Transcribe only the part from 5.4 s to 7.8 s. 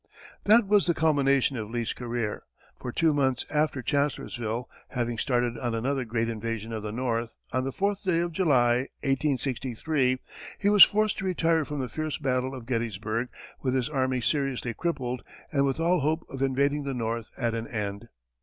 on another great invasion of the North, on the